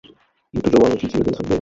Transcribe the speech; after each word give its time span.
কিন্তু, 0.53 0.67
যৌবন 0.73 0.91
কি 0.91 1.05
চিরদিন 1.07 1.33
থাকিবে? 1.33 1.49